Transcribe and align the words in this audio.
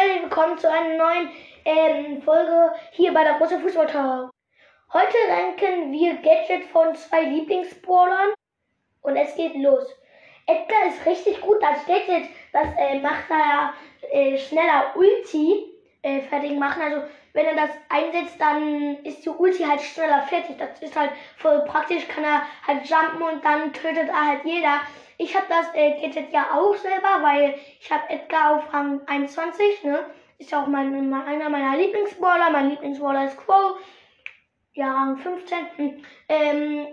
herzlich 0.00 0.22
willkommen 0.22 0.56
zu 0.56 0.70
einer 0.70 0.96
neuen 0.96 1.30
ähm, 1.66 2.22
Folge 2.22 2.72
hier 2.92 3.12
bei 3.12 3.22
der 3.22 3.34
große 3.34 3.60
Fußballtalk. 3.60 4.30
Heute 4.94 5.16
ranken 5.28 5.92
wir 5.92 6.14
Gadget 6.14 6.64
von 6.72 6.94
zwei 6.94 7.24
Lieblingsbrawlern 7.24 8.30
und 9.02 9.16
es 9.16 9.34
geht 9.36 9.54
los. 9.56 9.84
Edgar 10.46 10.86
ist 10.88 11.04
richtig 11.04 11.42
gut 11.42 11.62
als 11.62 11.84
Gadget, 11.84 12.30
das 12.54 12.68
äh, 12.78 12.98
macht 13.00 13.24
er 13.28 13.74
äh, 14.10 14.38
schneller 14.38 14.94
Ulti 14.96 15.66
äh, 16.00 16.22
fertig 16.22 16.58
machen. 16.58 16.80
Also 16.80 17.02
wenn 17.32 17.46
er 17.46 17.54
das 17.54 17.70
einsetzt, 17.88 18.40
dann 18.40 18.96
ist 19.04 19.24
die 19.24 19.30
Ulti 19.30 19.62
halt 19.62 19.80
schneller 19.80 20.22
fertig. 20.22 20.58
Das 20.58 20.80
ist 20.80 20.96
halt 20.96 21.12
voll 21.36 21.60
praktisch, 21.66 22.06
kann 22.08 22.24
er 22.24 22.42
halt 22.66 22.88
jumpen 22.88 23.22
und 23.22 23.44
dann 23.44 23.72
tötet 23.72 24.08
er 24.08 24.26
halt 24.26 24.44
jeder. 24.44 24.80
Ich 25.18 25.36
habe 25.36 25.46
das 25.48 25.74
äh, 25.74 26.00
Gadget 26.00 26.32
ja 26.32 26.54
auch 26.54 26.74
selber, 26.76 27.22
weil 27.22 27.54
ich 27.78 27.90
habe 27.92 28.08
Edgar 28.08 28.56
auf 28.56 28.72
Rang 28.72 29.02
21, 29.06 29.84
ne? 29.84 30.04
Ist 30.38 30.50
ja 30.50 30.62
auch 30.62 30.66
mein, 30.66 31.12
einer 31.12 31.50
meiner 31.50 31.76
Lieblingsballer. 31.76 32.50
Mein 32.50 32.70
Lieblingsballer 32.70 33.26
ist 33.26 33.36
Quo. 33.36 33.76
Ja, 34.72 34.92
Rang 34.92 35.18
15. 35.18 36.02
Ähm, 36.28 36.86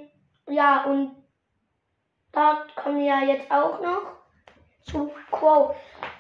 ja, 0.50 0.84
und 0.84 1.16
da 2.34 2.66
kommen 2.76 3.00
wir 3.00 3.06
ja 3.06 3.22
jetzt 3.22 3.50
auch 3.50 3.80
noch 3.80 4.18
zu 4.82 5.12
Quo. 5.32 5.74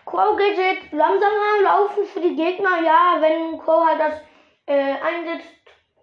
Quo 0.07 0.37
Gadget 0.37 0.93
langsamer 0.93 1.61
laufen 1.63 2.05
für 2.05 2.21
die 2.21 2.33
Gegner. 2.33 2.79
Ja, 2.81 3.17
wenn 3.19 3.57
Quo 3.57 3.85
halt 3.85 3.99
das 3.99 4.21
äh, 4.65 4.95
einsetzt, 5.01 5.51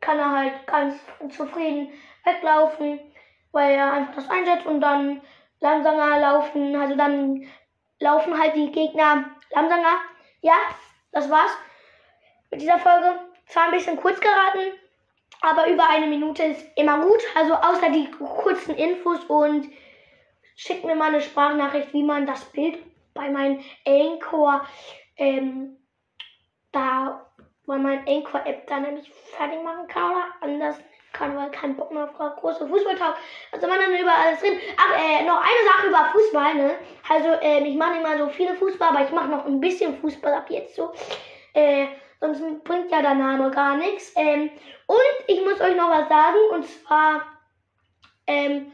kann 0.02 0.18
er 0.18 0.30
halt 0.30 0.66
ganz 0.66 1.00
zufrieden 1.30 1.90
weglaufen, 2.22 3.00
weil 3.52 3.76
er 3.76 3.94
einfach 3.94 4.16
das 4.16 4.28
einsetzt 4.28 4.66
und 4.66 4.82
dann 4.82 5.22
langsamer 5.60 6.18
laufen. 6.20 6.76
Also 6.76 6.96
dann 6.96 7.48
laufen 7.98 8.38
halt 8.38 8.54
die 8.54 8.70
Gegner 8.72 9.30
langsamer. 9.52 10.02
Ja, 10.42 10.56
das 11.10 11.30
war's 11.30 11.56
mit 12.50 12.60
dieser 12.60 12.78
Folge. 12.78 13.18
Zwar 13.46 13.64
ein 13.64 13.70
bisschen 13.70 13.96
kurz 13.96 14.20
geraten, 14.20 14.78
aber 15.40 15.66
über 15.68 15.88
eine 15.88 16.08
Minute 16.08 16.42
ist 16.44 16.66
immer 16.76 16.98
gut. 17.00 17.22
Also 17.34 17.54
außer 17.54 17.88
die 17.88 18.10
kurzen 18.10 18.74
Infos 18.74 19.24
und 19.24 19.66
schickt 20.56 20.84
mir 20.84 20.94
mal 20.94 21.08
eine 21.08 21.22
Sprachnachricht, 21.22 21.94
wie 21.94 22.02
man 22.02 22.26
das 22.26 22.44
Bild 22.52 22.78
bei 23.14 23.30
meinem 23.30 23.60
Anchor 23.86 24.66
ähm, 25.16 25.76
da 26.72 27.24
bei 27.66 27.78
meinem 27.78 28.06
Anchor-App 28.06 28.66
dann 28.66 28.82
nämlich 28.82 29.10
fertig 29.36 29.62
machen 29.62 29.86
kann 29.88 30.10
oder 30.12 30.24
anders 30.40 30.76
kann, 31.12 31.36
weil 31.36 31.50
kein 31.50 31.76
Bock 31.76 31.90
mehr 31.92 32.04
auf 32.04 32.36
große 32.36 32.66
Fußballtalk. 32.68 33.16
Also 33.52 33.66
man 33.66 33.78
dann 33.78 33.96
über 33.98 34.12
alles 34.12 34.40
drin. 34.40 34.58
Ach, 34.76 34.92
äh, 34.98 35.24
noch 35.24 35.40
eine 35.40 35.68
Sache 35.72 35.86
über 35.88 36.12
Fußball, 36.12 36.54
ne? 36.56 36.74
Also, 37.08 37.28
äh, 37.40 37.66
ich 37.66 37.76
mache 37.76 38.00
mal 38.00 38.18
so 38.18 38.28
viele 38.28 38.54
Fußball, 38.54 38.88
aber 38.88 39.04
ich 39.04 39.12
mache 39.12 39.28
noch 39.28 39.46
ein 39.46 39.60
bisschen 39.60 39.98
Fußball 40.00 40.34
ab 40.34 40.50
jetzt 40.50 40.74
so. 40.74 40.92
Äh, 41.54 41.86
sonst 42.20 42.42
bringt 42.64 42.90
ja 42.90 43.00
der 43.00 43.14
Name 43.14 43.50
gar 43.50 43.76
nichts. 43.76 44.12
Ähm, 44.16 44.50
und 44.86 45.28
ich 45.28 45.42
muss 45.44 45.60
euch 45.60 45.76
noch 45.76 45.88
was 45.88 46.08
sagen, 46.08 46.38
und 46.52 46.66
zwar, 46.66 47.22
ähm, 48.26 48.72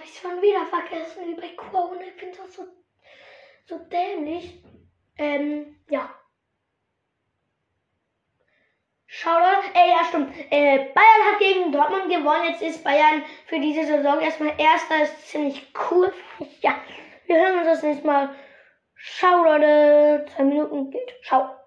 habe 0.00 0.08
ich 0.08 0.18
schon 0.18 0.40
wieder 0.40 0.64
vergessen, 0.66 1.26
wie 1.26 1.34
bei 1.34 1.48
Corona. 1.54 2.00
Ich 2.02 2.16
bin 2.16 2.32
doch 2.32 2.48
so, 2.48 2.66
so 3.66 3.78
dämlich. 3.78 4.62
Ähm, 5.18 5.76
ja. 5.90 6.08
Shoutout. 9.06 9.68
Äh, 9.74 9.90
ja, 9.90 10.04
stimmt. 10.08 10.34
Äh, 10.50 10.90
Bayern 10.94 11.30
hat 11.30 11.38
gegen 11.38 11.72
Dortmund 11.72 12.08
gewonnen. 12.08 12.46
Jetzt 12.48 12.62
ist 12.62 12.84
Bayern 12.84 13.22
für 13.46 13.60
diese 13.60 13.84
Saison 13.84 14.20
erstmal 14.20 14.58
Erster. 14.58 15.02
Ist 15.02 15.28
ziemlich 15.28 15.66
cool. 15.90 16.12
Ja, 16.62 16.74
wir 17.26 17.36
hören 17.36 17.58
uns 17.58 17.66
das 17.66 17.82
nächste 17.82 18.06
Mal. 18.06 18.34
Ciao, 19.18 19.44
Leute. 19.44 20.26
Zwei 20.34 20.44
Minuten 20.44 20.90
geht. 20.90 21.12
Ciao. 21.22 21.59